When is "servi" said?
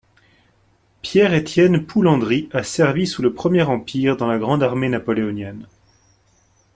2.63-3.05